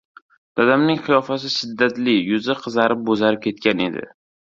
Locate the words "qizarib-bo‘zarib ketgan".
2.63-3.85